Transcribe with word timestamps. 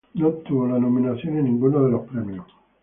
No 0.15 0.29
obtuvo 0.29 0.65
la 0.67 0.79
nominación 0.79 1.37
en 1.37 1.43
ninguno 1.43 1.83
de 1.83 1.91
los 1.91 2.07
premios. 2.09 2.47